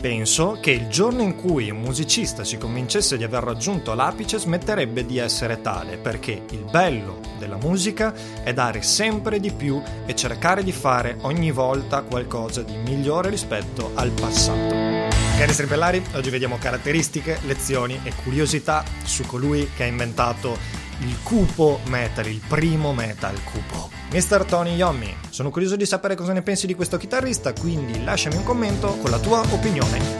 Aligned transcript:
Penso 0.00 0.58
che 0.60 0.70
il 0.70 0.86
giorno 0.86 1.22
in 1.22 1.34
cui 1.34 1.70
un 1.70 1.80
musicista 1.80 2.44
si 2.44 2.56
convincesse 2.56 3.16
di 3.16 3.24
aver 3.24 3.42
raggiunto 3.42 3.94
l'apice 3.94 4.38
smetterebbe 4.38 5.04
di 5.04 5.18
essere 5.18 5.60
tale, 5.60 5.96
perché 5.96 6.44
il 6.50 6.64
bello 6.70 7.18
della 7.36 7.56
musica 7.56 8.14
è 8.44 8.52
dare 8.52 8.80
sempre 8.82 9.40
di 9.40 9.50
più 9.50 9.82
e 10.06 10.14
cercare 10.14 10.62
di 10.62 10.70
fare 10.70 11.16
ogni 11.22 11.50
volta 11.50 12.02
qualcosa 12.02 12.62
di 12.62 12.76
migliore 12.76 13.28
rispetto 13.28 13.90
al 13.94 14.12
passato. 14.12 15.08
Cari 15.36 15.52
strippellari, 15.52 16.00
oggi 16.14 16.30
vediamo 16.30 16.58
caratteristiche, 16.58 17.40
lezioni 17.44 17.98
e 18.04 18.12
curiosità 18.22 18.84
su 19.02 19.24
colui 19.26 19.68
che 19.74 19.82
ha 19.82 19.86
inventato 19.86 20.77
il 21.00 21.16
cupo 21.22 21.80
metal, 21.86 22.26
il 22.26 22.40
primo 22.46 22.92
metal 22.92 23.42
cupo. 23.44 23.90
Mr. 24.10 24.44
Tony 24.44 24.74
Yommi, 24.74 25.14
sono 25.28 25.50
curioso 25.50 25.76
di 25.76 25.86
sapere 25.86 26.14
cosa 26.14 26.32
ne 26.32 26.42
pensi 26.42 26.66
di 26.66 26.74
questo 26.74 26.96
chitarrista, 26.96 27.52
quindi 27.52 28.02
lasciami 28.02 28.36
un 28.36 28.44
commento 28.44 28.96
con 28.96 29.10
la 29.10 29.18
tua 29.18 29.40
opinione 29.50 30.17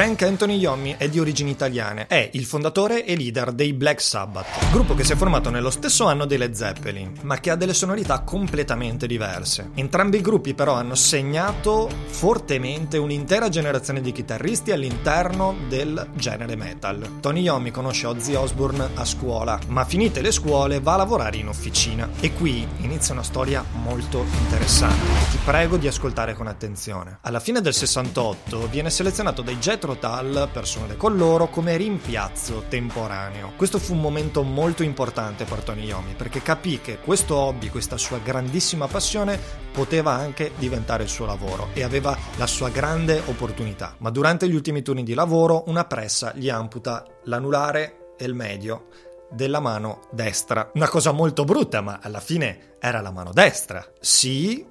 Frank 0.00 0.22
Anthony 0.22 0.56
Yommi 0.56 0.94
è 0.96 1.10
di 1.10 1.20
origini 1.20 1.50
italiane, 1.50 2.06
è 2.06 2.30
il 2.32 2.46
fondatore 2.46 3.04
e 3.04 3.14
leader 3.16 3.52
dei 3.52 3.74
Black 3.74 4.00
Sabbath, 4.00 4.70
gruppo 4.70 4.94
che 4.94 5.04
si 5.04 5.12
è 5.12 5.14
formato 5.14 5.50
nello 5.50 5.68
stesso 5.68 6.06
anno 6.06 6.24
dei 6.24 6.38
Led 6.38 6.54
Zeppelin, 6.54 7.18
ma 7.20 7.38
che 7.38 7.50
ha 7.50 7.54
delle 7.54 7.74
sonorità 7.74 8.20
completamente 8.20 9.06
diverse. 9.06 9.72
Entrambi 9.74 10.16
i 10.16 10.22
gruppi 10.22 10.54
però 10.54 10.72
hanno 10.72 10.94
segnato 10.94 11.90
fortemente 12.06 12.96
un'intera 12.96 13.50
generazione 13.50 14.00
di 14.00 14.10
chitarristi 14.10 14.72
all'interno 14.72 15.54
del 15.68 16.08
genere 16.14 16.56
metal. 16.56 17.18
Tony 17.20 17.42
Yommi 17.42 17.70
conosce 17.70 18.06
Ozzy 18.06 18.32
Osbourne 18.32 18.88
a 18.94 19.04
scuola, 19.04 19.58
ma 19.66 19.84
finite 19.84 20.22
le 20.22 20.32
scuole 20.32 20.80
va 20.80 20.94
a 20.94 20.96
lavorare 20.96 21.36
in 21.36 21.48
officina 21.48 22.08
e 22.20 22.32
qui 22.32 22.66
inizia 22.78 23.12
una 23.12 23.22
storia 23.22 23.62
molto 23.72 24.24
interessante. 24.38 25.04
Ti 25.30 25.38
prego 25.44 25.76
di 25.76 25.88
ascoltare 25.88 26.32
con 26.32 26.46
attenzione. 26.46 27.18
Alla 27.20 27.38
fine 27.38 27.60
del 27.60 27.74
68 27.74 28.66
viene 28.68 28.88
selezionato 28.88 29.42
dai 29.42 29.58
Jet 29.58 29.88
Tal 29.98 30.48
per 30.52 30.66
suonare 30.66 30.96
con 30.96 31.16
loro 31.16 31.48
come 31.48 31.76
rimpiazzo 31.76 32.64
temporaneo. 32.68 33.52
Questo 33.56 33.78
fu 33.78 33.94
un 33.94 34.00
momento 34.00 34.42
molto 34.42 34.82
importante 34.82 35.44
per 35.44 35.60
Tony 35.60 35.84
Yomi 35.84 36.14
perché 36.14 36.42
capì 36.42 36.80
che 36.80 36.98
questo 36.98 37.36
hobby, 37.36 37.68
questa 37.68 37.96
sua 37.96 38.18
grandissima 38.18 38.86
passione 38.86 39.38
poteva 39.72 40.12
anche 40.12 40.52
diventare 40.56 41.02
il 41.02 41.08
suo 41.08 41.26
lavoro 41.26 41.68
e 41.72 41.82
aveva 41.82 42.16
la 42.36 42.46
sua 42.46 42.68
grande 42.68 43.22
opportunità. 43.26 43.94
Ma 43.98 44.10
durante 44.10 44.48
gli 44.48 44.54
ultimi 44.54 44.82
turni 44.82 45.02
di 45.02 45.14
lavoro 45.14 45.64
una 45.66 45.84
pressa 45.84 46.32
gli 46.34 46.48
amputa 46.48 47.04
l'anulare 47.24 48.14
e 48.16 48.24
il 48.24 48.34
medio 48.34 48.86
della 49.30 49.60
mano 49.60 50.02
destra. 50.10 50.70
Una 50.74 50.88
cosa 50.88 51.12
molto 51.12 51.44
brutta, 51.44 51.80
ma 51.80 52.00
alla 52.02 52.20
fine 52.20 52.76
era 52.78 53.00
la 53.00 53.10
mano 53.10 53.32
destra. 53.32 53.84
Sì, 54.00 54.66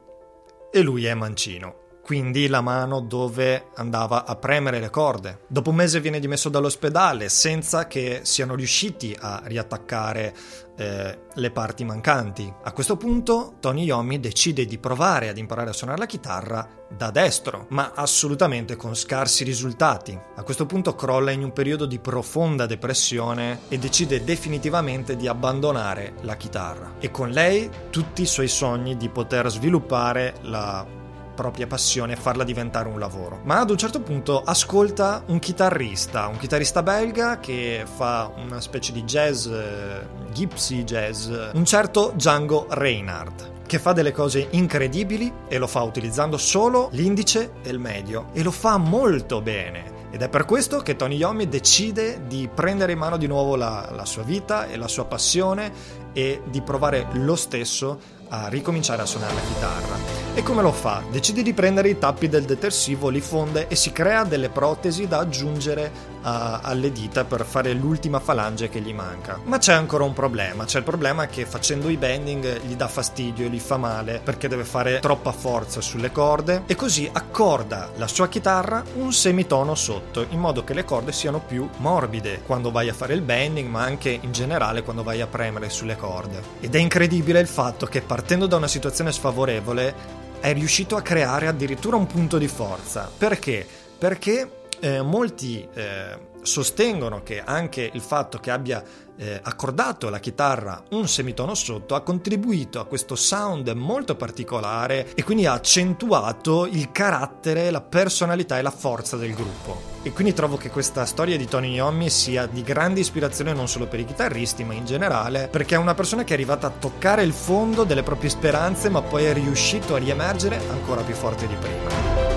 e 0.72 0.82
lui 0.82 1.06
è 1.06 1.14
mancino 1.14 1.88
quindi 2.10 2.48
la 2.48 2.62
mano 2.62 3.02
dove 3.02 3.68
andava 3.76 4.26
a 4.26 4.36
premere 4.36 4.80
le 4.80 4.90
corde. 4.90 5.42
Dopo 5.46 5.70
un 5.70 5.76
mese 5.76 6.00
viene 6.00 6.20
dimesso 6.20 6.50
dall'ospedale 6.50 7.30
senza 7.30 7.86
che 7.86 8.22
siano 8.24 8.56
riusciti 8.56 9.16
a 9.16 9.44
riattaccare 9.44 10.36
eh, 10.76 11.20
le 11.32 11.52
parti 11.52 11.84
mancanti. 11.84 12.52
A 12.64 12.72
questo 12.72 12.98
punto 12.98 13.58
Tony 13.60 13.84
Yomi 13.84 14.20
decide 14.20 14.66
di 14.66 14.80
provare 14.80 15.30
ad 15.30 15.38
imparare 15.38 15.70
a 15.70 15.74
suonare 15.74 16.00
la 16.00 16.08
chitarra 16.08 16.68
da 16.90 17.12
destro, 17.12 17.68
ma 17.70 17.92
assolutamente 17.94 18.76
con 18.76 18.96
scarsi 18.96 19.44
risultati. 19.44 20.20
A 20.36 20.42
questo 20.42 20.66
punto 20.66 20.96
crolla 20.96 21.30
in 21.30 21.44
un 21.44 21.54
periodo 21.54 21.86
di 21.86 22.00
profonda 22.00 22.66
depressione 22.66 23.60
e 23.68 23.78
decide 23.78 24.24
definitivamente 24.24 25.16
di 25.16 25.28
abbandonare 25.28 26.16
la 26.22 26.36
chitarra. 26.36 26.96
E 26.98 27.12
con 27.12 27.30
lei 27.30 27.70
tutti 27.92 28.24
i 28.24 28.26
suoi 28.26 28.48
sogni 28.48 28.98
di 28.98 29.10
poter 29.10 29.48
sviluppare 29.52 30.34
la 30.42 30.98
propria 31.40 31.68
passione 31.68 32.14
e 32.14 32.16
farla 32.18 32.44
diventare 32.44 32.90
un 32.90 33.00
lavoro. 33.00 33.40
Ma 33.46 33.60
ad 33.62 33.70
un 33.70 33.78
certo 33.78 34.02
punto 34.02 34.42
ascolta 34.44 35.24
un 35.28 35.40
chitarrista, 35.40 36.28
un 36.28 36.36
chitarrista 36.38 36.84
belga 36.84 37.40
che 37.40 37.86
fa 37.86 38.30
una 38.36 38.60
specie 38.60 38.92
di 38.92 39.04
jazz, 39.04 39.46
eh, 39.46 40.06
gypsy 40.34 40.84
jazz, 40.84 41.30
un 41.54 41.64
certo 41.64 42.12
Django 42.14 42.68
Reinhardt 42.70 43.58
che 43.66 43.80
fa 43.80 43.94
delle 43.94 44.12
cose 44.12 44.48
incredibili 44.50 45.32
e 45.48 45.58
lo 45.60 45.68
fa 45.68 45.84
utilizzando 45.84 46.38
solo 46.38 46.90
l'indice 46.92 47.52
e 47.62 47.70
il 47.70 47.80
medio 47.80 48.30
e 48.34 48.44
lo 48.44 48.52
fa 48.52 48.78
molto 48.78 49.42
bene. 49.42 50.08
Ed 50.12 50.24
è 50.24 50.28
per 50.28 50.44
questo 50.44 50.80
che 50.80 50.96
Tony 50.96 51.16
Yomi 51.16 51.48
decide 51.48 52.26
di 52.26 52.50
prendere 52.54 52.94
in 52.94 52.98
mano 52.98 53.16
di 53.16 53.28
nuovo 53.28 53.56
la, 53.56 53.90
la 53.94 54.06
sua 54.06 54.24
vita 54.24 54.68
e 54.68 54.76
la 54.76 54.88
sua 54.88 55.06
passione 55.06 55.72
e 56.14 56.42
di 56.50 56.62
provare 56.62 57.08
lo 57.14 57.36
stesso 57.36 58.18
a 58.30 58.48
ricominciare 58.48 59.02
a 59.02 59.06
suonare 59.06 59.34
la 59.34 59.42
chitarra. 59.42 59.96
E 60.34 60.44
come 60.44 60.62
lo 60.62 60.72
fa? 60.72 61.04
Decide 61.10 61.42
di 61.42 61.54
prendere 61.54 61.90
i 61.90 61.98
tappi 61.98 62.30
del 62.30 62.46
detersivo, 62.46 63.10
li 63.10 63.22
fonde 63.22 63.68
e 63.68 63.76
si 63.76 63.92
crea 63.92 64.24
delle 64.24 64.50
protesi 64.50 65.08
da 65.08 65.20
aggiungere 65.20 66.18
uh, 66.22 66.60
alle 66.62 66.92
dita 66.92 67.24
per 67.26 67.46
fare 67.46 67.74
l'ultima 67.74 68.20
falange 68.20 68.70
che 68.70 68.80
gli 68.80 68.94
manca. 68.94 69.40
Ma 69.44 69.58
c'è 69.58 69.74
ancora 69.74 70.04
un 70.04 70.14
problema, 70.14 70.66
c'è 70.66 70.80
il 70.80 70.84
problema 70.84 71.28
che 71.28 71.46
facendo 71.46 71.90
i 71.90 71.98
bending 71.98 72.62
gli 72.62 72.76
dà 72.76 72.88
fastidio 72.88 73.48
gli 73.48 73.60
fa 73.60 73.78
male 73.78 74.22
perché 74.24 74.48
deve 74.48 74.66
fare 74.66 75.00
troppa 75.00 75.32
forza 75.32 75.82
sulle 75.82 76.12
corde 76.12 76.64
e 76.66 76.76
così 76.76 77.10
accorda 77.12 77.92
la 77.96 78.08
sua 78.08 78.28
chitarra 78.28 78.84
un 78.96 79.12
semitono 79.14 79.76
sotto 79.76 80.26
in 80.30 80.40
modo 80.40 80.64
che 80.64 80.74
le 80.74 80.86
corde 80.86 81.12
siano 81.12 81.40
più 81.40 81.68
morbide 81.78 82.42
quando 82.46 82.72
vai 82.72 82.90
a 82.90 82.94
fare 82.94 83.14
il 83.14 83.22
bending 83.22 83.70
ma 83.70 83.84
anche 83.84 84.18
in 84.22 84.32
generale 84.32 84.84
quando 84.84 85.04
vai 85.04 85.22
a 85.22 85.28
premere 85.28 85.70
sulle 85.70 85.96
corde. 85.96 86.42
Ed 86.60 86.76
è 86.76 86.80
incredibile 86.80 87.40
il 87.40 87.48
fatto 87.48 87.86
che 87.86 88.02
partendo 88.02 88.48
da 88.48 88.58
una 88.58 88.68
situazione 88.68 89.12
sfavorevole 89.12 90.18
è 90.40 90.54
riuscito 90.54 90.96
a 90.96 91.02
creare 91.02 91.48
addirittura 91.48 91.98
un 91.98 92.08
punto 92.08 92.38
di 92.38 92.48
forza. 92.48 93.10
Perché? 93.16 93.68
Perché 93.98 94.59
eh, 94.80 95.02
molti 95.02 95.68
eh, 95.74 96.28
sostengono 96.42 97.22
che 97.24 97.42
anche 97.42 97.90
il 97.92 98.02
fatto 98.02 98.40
che 98.40 98.52
abbia 98.52 98.84
eh, 99.20 99.38
accordato 99.44 100.08
alla 100.08 100.20
chitarra 100.20 100.82
un 100.92 101.08
semitono 101.08 101.54
sotto 101.54 101.94
ha 101.94 102.02
contribuito 102.02 102.80
a 102.80 102.86
questo 102.86 103.16
sound 103.16 103.68
molto 103.72 104.16
particolare 104.16 105.14
e 105.14 105.24
quindi 105.24 105.46
ha 105.46 105.54
accentuato 105.54 106.66
il 106.66 106.92
carattere, 106.92 107.70
la 107.70 107.82
personalità 107.82 108.58
e 108.58 108.62
la 108.62 108.72
forza 108.72 109.18
del 109.18 109.34
gruppo. 109.34 109.98
E 110.02 110.14
quindi 110.14 110.34
trovo 110.34 110.56
che 110.56 110.70
questa 110.70 111.06
storia 111.06 111.36
di 111.36 111.46
Tony 111.46 111.74
Iommi 111.74 112.10
sia 112.10 112.46
di 112.46 112.62
grande 112.62 113.02
ispirazione 113.02 113.54
non 113.54 113.68
solo 113.68 113.88
per 113.88 114.00
i 114.00 114.06
chitarristi, 114.06 114.64
ma 114.64 114.74
in 114.74 114.86
generale, 114.86 115.50
perché 115.52 115.76
è 115.76 115.78
una 115.78 115.94
persona 115.94 116.24
che 116.24 116.32
è 116.32 116.38
arrivata 116.38 116.68
a 116.68 116.74
toccare 116.80 117.24
il 117.24 117.34
fondo 117.34 117.84
delle 117.84 118.04
proprie 118.04 118.30
speranze, 118.30 118.88
ma 118.88 119.02
poi 119.02 119.26
è 119.26 119.34
riuscito 119.34 119.96
a 119.96 119.98
riemergere 119.98 120.62
ancora 120.70 121.02
più 121.02 121.16
forte 121.16 121.46
di 121.46 121.56
prima. 121.56 122.29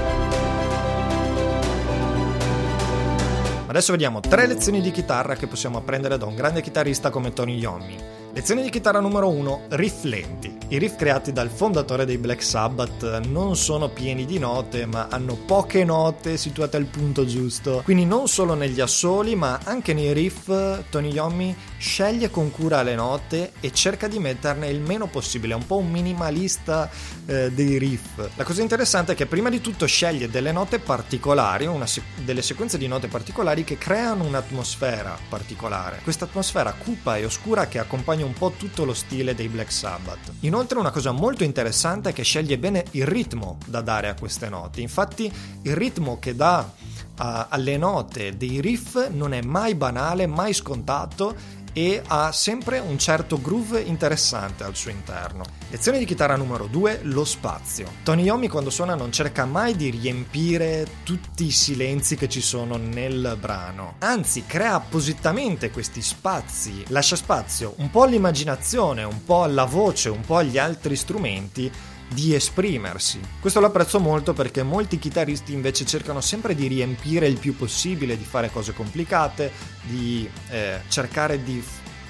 Adesso 3.73 3.93
vediamo 3.93 4.21
tre 4.21 4.47
lezioni 4.47 4.83
di 4.83 4.91
chitarra 4.91 5.35
che 5.35 5.47
possiamo 5.47 5.79
apprendere 5.79 6.19
da 6.19 6.27
un 6.27 6.35
grande 6.35 6.61
chitarrista 6.61 7.09
come 7.09 7.33
Tony 7.33 7.57
Iommi. 7.59 8.22
Lezione 8.35 8.63
di 8.63 8.71
chitarra 8.71 8.99
numero 8.99 9.29
1, 9.29 9.67
riff 9.73 10.05
lenti. 10.05 10.57
I 10.69 10.79
riff 10.79 10.97
creati 10.97 11.33
dal 11.33 11.51
fondatore 11.51 12.07
dei 12.07 12.17
Black 12.17 12.43
Sabbath 12.43 13.21
non 13.27 13.57
sono 13.57 13.91
pieni 13.91 14.25
di 14.25 14.39
note, 14.39 14.87
ma 14.87 15.09
hanno 15.11 15.35
poche 15.37 15.85
note 15.85 16.39
situate 16.39 16.79
al 16.79 16.87
punto 16.87 17.27
giusto. 17.27 17.83
Quindi 17.85 18.07
non 18.07 18.29
solo 18.29 18.55
negli 18.55 18.81
assoli, 18.81 19.35
ma 19.35 19.61
anche 19.65 19.93
nei 19.93 20.15
riff, 20.15 20.51
Tony 20.89 21.13
Iommi 21.13 21.55
sceglie 21.77 22.31
con 22.31 22.51
cura 22.51 22.83
le 22.83 22.95
note 22.95 23.53
e 23.61 23.71
cerca 23.71 24.09
di 24.09 24.19
metterne 24.19 24.69
il 24.69 24.81
meno 24.81 25.09
possibile, 25.09 25.53
è 25.53 25.57
un 25.57 25.67
po' 25.67 25.77
un 25.77 25.91
minimalista 25.91 26.89
eh, 27.27 27.51
dei 27.53 27.77
riff. 27.77 28.31
La 28.37 28.45
cosa 28.45 28.63
interessante 28.63 29.13
è 29.13 29.15
che 29.15 29.27
prima 29.27 29.51
di 29.51 29.61
tutto 29.61 29.85
sceglie 29.85 30.31
delle 30.31 30.53
note 30.53 30.79
particolari, 30.79 31.69
se- 31.85 32.03
delle 32.25 32.41
sequenze 32.41 32.79
di 32.79 32.87
note 32.87 33.09
particolari 33.09 33.63
che 33.63 33.77
creano 33.77 34.25
un'atmosfera 34.25 35.19
particolare. 35.29 36.01
Questa 36.03 36.25
atmosfera 36.25 36.73
cupa 36.73 37.19
e 37.19 37.27
oscura 37.27 37.67
che 37.67 37.79
accompagna 37.79 38.22
un 38.23 38.33
po' 38.33 38.53
tutto 38.57 38.85
lo 38.85 38.95
stile 38.95 39.35
dei 39.35 39.49
Black 39.49 39.73
Sabbath. 39.73 40.33
Inoltre 40.41 40.79
una 40.79 40.91
cosa 40.91 41.13
molto 41.13 41.45
interessante 41.45 42.11
è 42.11 42.13
che 42.13 42.23
sceglie 42.23 42.59
bene 42.59 42.85
il 42.93 43.07
ritmo 43.07 43.59
da 43.67 43.81
dare 43.81 44.09
a 44.09 44.15
queste 44.15 44.49
note, 44.49 44.81
infatti 44.81 45.33
il 45.63 45.75
ritmo 45.75 46.19
che 46.19 46.35
dà 46.35 46.69
uh, 46.69 47.47
alle 47.49 47.77
note 47.77 48.37
dei 48.37 48.61
riff 48.61 49.09
non 49.11 49.33
è 49.33 49.43
mai 49.43 49.75
banale, 49.75 50.27
mai 50.27 50.53
scontato 50.53 51.61
e 51.73 52.03
ha 52.07 52.33
sempre 52.33 52.79
un 52.79 52.99
certo 52.99 53.41
groove 53.41 53.81
interessante 53.81 54.65
al 54.65 54.77
suo 54.77 54.91
interno. 54.91 55.45
Lezione 55.71 55.99
di 55.99 56.05
chitarra 56.05 56.37
numero 56.37 56.67
2, 56.67 57.01
lo 57.05 57.25
spazio. 57.25 57.91
Tony 58.03 58.25
Yomi 58.25 58.49
quando 58.49 58.71
suona 58.71 58.95
non 58.95 59.13
cerca 59.13 59.45
mai 59.45 59.75
di 59.77 59.91
riempire 59.91 60.87
tutti 61.03 61.47
i 61.47 61.51
silenzi 61.51 62.17
che 62.17 62.29
ci 62.29 62.41
sono 62.41 62.77
nel 62.77 63.37
brano, 63.41 63.95
anzi 63.99 64.45
crea 64.47 64.75
appositamente 64.75 65.71
questi 65.71 66.03
spazi, 66.03 66.85
lascia 66.89 67.17
spazio 67.17 67.75
un 67.79 67.91
po' 67.91 68.03
all'immaginazione, 68.03 69.03
un 69.05 69.25
po' 69.25 69.43
alla 69.43 69.65
voce, 69.65 70.09
un 70.09 70.21
po' 70.21 70.37
agli 70.37 70.59
altri 70.59 70.97
strumenti 70.97 71.71
di 72.13 72.35
esprimersi. 72.35 73.21
Questo 73.41 73.61
lo 73.61 73.67
apprezzo 73.67 73.99
molto 73.99 74.33
perché 74.33 74.63
molti 74.63 74.99
chitarristi 74.99 75.53
invece 75.53 75.85
cercano 75.85 76.21
sempre 76.21 76.55
di 76.55 76.67
riempire 76.67 77.27
il 77.27 77.39
più 77.39 77.57
possibile, 77.57 78.17
di 78.17 78.25
fare 78.25 78.51
cose 78.51 78.73
complicate, 78.73 79.51
di 79.83 80.29
eh, 80.51 80.81
cercare 80.89 81.43
di 81.43 81.63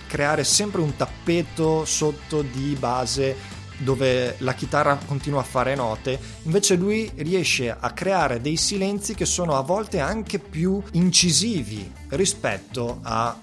creare 0.07 0.45
sempre 0.45 0.83
un 0.83 0.95
tappeto 0.95 1.85
sotto 1.85 2.43
di 2.43 2.77
base 2.79 3.61
dove 3.79 4.37
la 4.39 4.55
chitarra 4.55 4.97
continua 5.07 5.41
a 5.41 5.45
fare 5.45 5.75
note, 5.75 6.19
invece 6.43 6.77
lui 6.77 7.11
riesce 7.17 7.71
a 7.71 7.91
creare 7.93 8.41
dei 8.41 8.57
silenzi 8.57 9.15
che 9.15 9.25
sono 9.25 9.57
a 9.57 9.63
volte 9.63 9.99
anche 9.99 10.39
più 10.39 10.81
incisivi 10.93 11.91
rispetto 12.11 13.01
a 13.03 13.37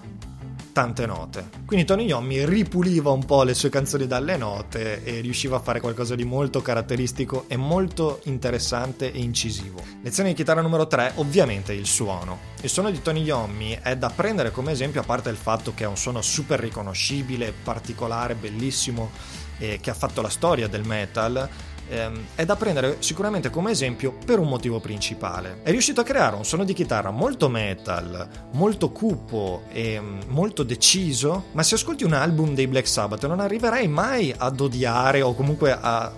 tante 0.80 1.04
note. 1.04 1.50
Quindi 1.66 1.84
Tony 1.84 2.06
Iommi 2.06 2.46
ripuliva 2.46 3.10
un 3.10 3.26
po' 3.26 3.42
le 3.42 3.52
sue 3.52 3.68
canzoni 3.68 4.06
dalle 4.06 4.38
note 4.38 5.04
e 5.04 5.20
riusciva 5.20 5.56
a 5.56 5.60
fare 5.60 5.78
qualcosa 5.78 6.14
di 6.14 6.24
molto 6.24 6.62
caratteristico 6.62 7.44
e 7.48 7.58
molto 7.58 8.20
interessante 8.24 9.12
e 9.12 9.18
incisivo. 9.18 9.82
Lezione 10.00 10.30
di 10.30 10.34
chitarra 10.34 10.62
numero 10.62 10.86
3, 10.86 11.12
ovviamente 11.16 11.74
il 11.74 11.84
suono. 11.84 12.38
Il 12.62 12.70
suono 12.70 12.90
di 12.90 13.02
Tony 13.02 13.24
Iommi 13.24 13.78
è 13.82 13.94
da 13.94 14.08
prendere 14.08 14.52
come 14.52 14.72
esempio, 14.72 15.02
a 15.02 15.04
parte 15.04 15.28
il 15.28 15.36
fatto 15.36 15.74
che 15.74 15.84
è 15.84 15.86
un 15.86 15.98
suono 15.98 16.22
super 16.22 16.58
riconoscibile, 16.58 17.52
particolare, 17.52 18.34
bellissimo, 18.34 19.10
eh, 19.58 19.80
che 19.82 19.90
ha 19.90 19.94
fatto 19.94 20.22
la 20.22 20.30
storia 20.30 20.66
del 20.66 20.86
metal, 20.86 21.46
ehm, 21.88 22.26
è 22.34 22.44
da 22.44 22.56
prendere 22.56 22.96
sicuramente 23.00 23.50
come 23.50 23.70
esempio 23.70 24.14
per 24.24 24.38
un 24.38 24.48
motivo 24.48 24.80
principale. 24.80 25.60
È 25.62 25.70
riuscito 25.70 26.00
a 26.00 26.04
creare 26.04 26.36
un 26.36 26.44
suono 26.44 26.64
di 26.64 26.72
chitarra 26.72 27.10
molto 27.10 27.48
metal, 27.48 28.28
molto 28.52 28.90
cupo 28.90 29.62
e 29.70 30.00
mm, 30.00 30.20
molto 30.28 30.62
deciso, 30.62 31.46
ma 31.52 31.62
se 31.62 31.74
ascolti 31.74 32.04
un 32.04 32.12
album 32.12 32.54
dei 32.54 32.66
Black 32.66 32.88
Sabbath 32.88 33.26
non 33.26 33.40
arriverai 33.40 33.88
mai 33.88 34.34
ad 34.36 34.60
odiare 34.60 35.22
o 35.22 35.34
comunque 35.34 35.76
a 35.78 36.12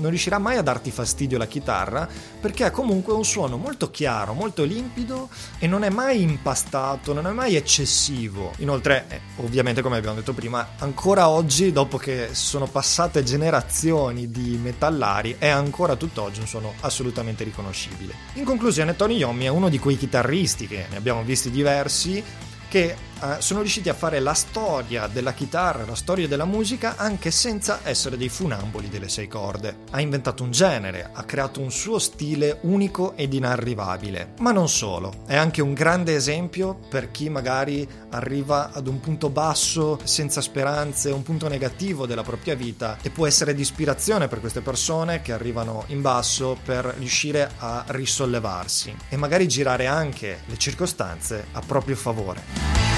non 0.00 0.08
riuscirà 0.08 0.38
mai 0.38 0.56
a 0.56 0.62
darti 0.62 0.90
fastidio 0.90 1.38
la 1.38 1.46
chitarra 1.46 2.08
perché 2.40 2.64
ha 2.64 2.70
comunque 2.70 3.12
un 3.12 3.24
suono 3.24 3.56
molto 3.56 3.90
chiaro, 3.90 4.32
molto 4.32 4.64
limpido 4.64 5.28
e 5.58 5.66
non 5.66 5.84
è 5.84 5.90
mai 5.90 6.22
impastato, 6.22 7.12
non 7.12 7.26
è 7.26 7.30
mai 7.30 7.56
eccessivo. 7.56 8.52
Inoltre, 8.58 9.04
eh, 9.08 9.20
ovviamente 9.36 9.82
come 9.82 9.96
abbiamo 9.96 10.16
detto 10.16 10.32
prima, 10.32 10.70
ancora 10.78 11.28
oggi, 11.28 11.72
dopo 11.72 11.98
che 11.98 12.30
sono 12.32 12.66
passate 12.66 13.22
generazioni 13.22 14.30
di 14.30 14.58
metallari, 14.60 15.36
è 15.38 15.48
ancora 15.48 15.96
tutt'oggi 15.96 16.40
un 16.40 16.46
suono 16.46 16.74
assolutamente 16.80 17.44
riconoscibile. 17.44 18.14
In 18.34 18.44
conclusione, 18.44 18.96
Tony 18.96 19.16
Yomi 19.16 19.44
è 19.44 19.48
uno 19.48 19.68
di 19.68 19.78
quei 19.78 19.96
chitarristi 19.96 20.66
che 20.66 20.86
ne 20.90 20.96
abbiamo 20.96 21.22
visti 21.22 21.50
diversi 21.50 22.22
che 22.68 22.96
eh, 23.22 23.40
sono 23.40 23.60
riusciti 23.60 23.88
a 23.88 23.94
fare 23.94 24.18
la 24.18 24.34
storia 24.34 25.06
della 25.06 25.32
chitarra, 25.32 25.86
la 25.86 25.94
storia 25.94 26.26
della 26.26 26.44
musica 26.44 26.96
anche 26.96 27.30
senza 27.30 27.80
essere 27.84 28.16
dei 28.16 28.28
funamboli 28.28 28.88
delle 28.88 29.08
sei 29.08 29.28
corde. 29.28 29.78
Ha 29.90 30.00
inventato 30.00 30.42
un 30.42 30.50
genere, 30.50 31.08
ha 31.12 31.22
creato 31.22 31.60
un 31.60 31.70
suo 31.70 31.98
stile 31.98 32.58
unico 32.62 33.14
ed 33.16 33.32
inarrivabile. 33.32 34.34
Ma 34.40 34.50
non 34.50 34.68
solo, 34.68 35.22
è 35.26 35.36
anche 35.36 35.62
un 35.62 35.72
grande 35.72 36.16
esempio 36.16 36.78
per 36.88 37.10
chi 37.10 37.28
magari 37.28 37.88
arriva 38.10 38.72
ad 38.72 38.88
un 38.88 39.00
punto 39.00 39.30
basso, 39.30 40.00
senza 40.02 40.40
speranze, 40.40 41.10
un 41.10 41.22
punto 41.22 41.48
negativo 41.48 42.06
della 42.06 42.22
propria 42.22 42.54
vita 42.54 42.98
e 43.02 43.10
può 43.10 43.26
essere 43.26 43.54
di 43.54 43.60
ispirazione 43.60 44.28
per 44.28 44.40
queste 44.40 44.60
persone 44.60 45.22
che 45.22 45.32
arrivano 45.32 45.84
in 45.88 46.00
basso 46.00 46.58
per 46.62 46.94
riuscire 46.98 47.50
a 47.58 47.84
risollevarsi 47.86 48.94
e 49.08 49.16
magari 49.16 49.46
girare 49.46 49.86
anche 49.86 50.40
le 50.46 50.58
circostanze 50.58 51.46
a 51.52 51.60
proprio 51.60 51.96
favore. 51.96 52.91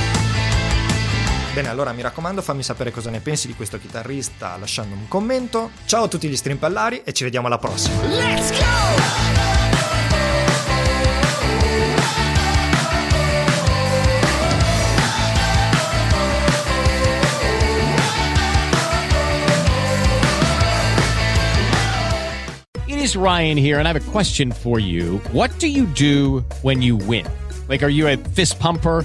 Bene, 1.55 1.69
allora 1.69 1.93
mi 1.93 2.03
raccomando, 2.03 2.43
fammi 2.43 2.65
sapere 2.65 2.91
cosa 2.91 3.11
ne 3.11 3.21
pensi 3.21 3.47
di 3.47 3.55
questo 3.55 3.79
chitarrista 3.79 4.57
lasciando 4.57 4.97
un 4.97 5.07
commento. 5.07 5.71
Ciao 5.85 6.03
a 6.03 6.09
tutti 6.09 6.27
gli 6.27 6.35
strimpellari 6.35 7.03
e 7.05 7.13
ci 7.13 7.23
vediamo 7.23 7.47
alla 7.47 7.59
prossima. 7.59 8.03
Let's 8.09 8.51
go! 8.51 8.65
It 22.89 23.01
is 23.01 23.15
Ryan 23.15 23.57
here, 23.57 23.79
and 23.79 23.87
I 23.87 23.91
have 23.91 23.97
a 23.97 24.11
question 24.11 24.51
for 24.51 24.81
you. 24.81 25.21
What 25.31 25.57
do 25.61 25.69
you 25.69 25.87
do 25.95 26.43
when 26.63 26.83
you 26.83 26.97
win? 26.97 27.25
Like, 27.69 27.85
are 27.85 27.93
you 27.93 28.09
a 28.09 28.17
fist 28.17 28.59
pumper? 28.59 29.05